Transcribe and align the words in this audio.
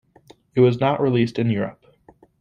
It 0.55 0.61
was 0.61 0.79
not 0.79 0.99
released 0.99 1.37
in 1.37 1.51
Europe. 1.51 1.85